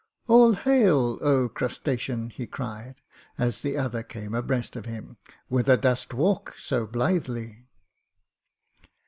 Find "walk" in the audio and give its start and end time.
6.11-6.55